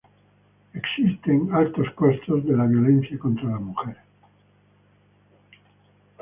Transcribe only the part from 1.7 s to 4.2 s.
costos de la violencia contra la mujer.